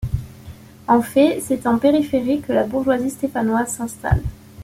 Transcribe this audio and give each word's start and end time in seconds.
En 0.87 1.03
fait, 1.03 1.41
c'est 1.41 1.67
en 1.67 1.77
périphérie 1.77 2.41
que 2.41 2.51
la 2.51 2.63
bourgeoisie 2.63 3.11
stéphanoise 3.11 3.67
s'installe. 3.71 4.23